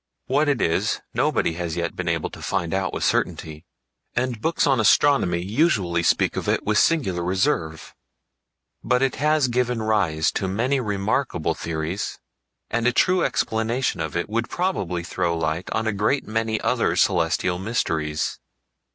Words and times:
What 0.25 0.49
it 0.49 0.63
is 0.63 0.99
nobody 1.13 1.53
has 1.53 1.77
yet 1.77 1.95
been 1.95 2.07
able 2.07 2.31
to 2.31 2.41
find 2.41 2.73
out 2.73 2.91
with 2.91 3.03
certainty, 3.03 3.65
and 4.15 4.41
books 4.41 4.65
on 4.65 4.79
astronomy 4.79 5.43
usually 5.43 6.01
speak 6.01 6.35
of 6.35 6.49
it 6.49 6.65
with 6.65 6.79
singular 6.79 7.23
reserve. 7.23 7.93
But 8.83 9.03
it 9.03 9.17
has 9.17 9.47
given 9.47 9.79
rise 9.79 10.31
to 10.31 10.47
many 10.47 10.79
remarkable 10.79 11.53
theories, 11.53 12.17
and 12.71 12.87
a 12.87 12.91
true 12.91 13.23
explanation 13.23 14.01
of 14.01 14.17
it 14.17 14.27
would 14.27 14.49
probably 14.49 15.03
throw 15.03 15.37
light 15.37 15.69
on 15.71 15.85
a 15.85 15.93
great 15.93 16.25
many 16.25 16.59
other 16.61 16.95
celestial 16.95 17.59
mysteries. 17.59 18.39